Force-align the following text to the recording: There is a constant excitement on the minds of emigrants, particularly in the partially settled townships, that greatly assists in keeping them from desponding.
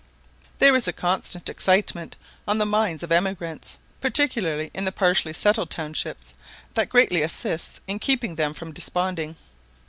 There 0.57 0.75
is 0.75 0.87
a 0.87 0.93
constant 0.93 1.47
excitement 1.47 2.15
on 2.47 2.57
the 2.57 2.65
minds 2.65 3.03
of 3.03 3.11
emigrants, 3.11 3.77
particularly 3.99 4.71
in 4.73 4.83
the 4.85 4.91
partially 4.91 5.31
settled 5.33 5.69
townships, 5.69 6.33
that 6.73 6.89
greatly 6.89 7.21
assists 7.21 7.81
in 7.85 7.99
keeping 7.99 8.33
them 8.33 8.55
from 8.55 8.73
desponding. 8.73 9.35